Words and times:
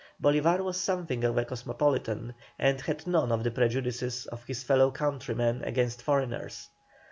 Bolívar 0.19 0.63
was 0.63 0.81
something 0.81 1.23
of 1.23 1.37
a 1.37 1.45
cosmopolitan, 1.45 2.33
and 2.57 2.81
had 2.81 3.05
none 3.05 3.31
of 3.31 3.43
the 3.43 3.51
prejudices 3.51 4.25
of 4.25 4.43
his 4.45 4.63
fellow 4.63 4.89
countrymen 4.89 5.63
against 5.63 6.01
foreigners. 6.01 6.69